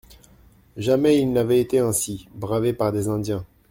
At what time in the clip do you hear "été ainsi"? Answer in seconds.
1.61-2.27